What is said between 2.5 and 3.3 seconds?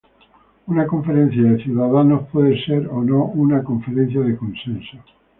ser o no